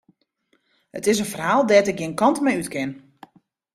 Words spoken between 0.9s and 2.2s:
It is in ferhaal dêr't ik gjin